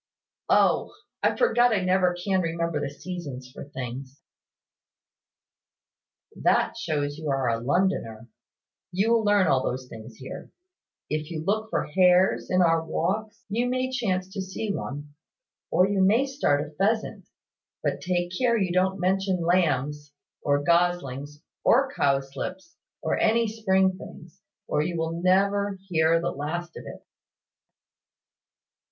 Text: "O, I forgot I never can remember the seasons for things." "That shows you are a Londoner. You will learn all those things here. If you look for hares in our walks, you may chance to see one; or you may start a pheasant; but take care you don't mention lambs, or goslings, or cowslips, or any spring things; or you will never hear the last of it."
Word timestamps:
"O, 0.49 0.95
I 1.21 1.35
forgot 1.35 1.71
I 1.71 1.81
never 1.81 2.15
can 2.15 2.41
remember 2.41 2.79
the 2.79 2.89
seasons 2.89 3.51
for 3.51 3.63
things." 3.65 4.19
"That 6.35 6.75
shows 6.75 7.19
you 7.19 7.29
are 7.29 7.47
a 7.49 7.59
Londoner. 7.61 8.27
You 8.91 9.11
will 9.13 9.23
learn 9.23 9.45
all 9.45 9.63
those 9.63 9.87
things 9.89 10.15
here. 10.15 10.49
If 11.11 11.29
you 11.29 11.43
look 11.45 11.69
for 11.69 11.83
hares 11.85 12.49
in 12.49 12.63
our 12.63 12.83
walks, 12.83 13.45
you 13.47 13.69
may 13.69 13.91
chance 13.91 14.27
to 14.33 14.41
see 14.41 14.73
one; 14.73 15.13
or 15.69 15.87
you 15.87 16.01
may 16.01 16.25
start 16.25 16.65
a 16.67 16.71
pheasant; 16.71 17.27
but 17.83 18.01
take 18.01 18.31
care 18.35 18.57
you 18.57 18.73
don't 18.73 18.99
mention 18.99 19.45
lambs, 19.45 20.13
or 20.41 20.63
goslings, 20.63 21.43
or 21.63 21.91
cowslips, 21.93 22.75
or 23.03 23.19
any 23.19 23.47
spring 23.47 23.99
things; 23.99 24.41
or 24.67 24.81
you 24.81 24.97
will 24.97 25.21
never 25.21 25.77
hear 25.89 26.19
the 26.19 26.31
last 26.31 26.75
of 26.75 26.85
it." 26.87 27.05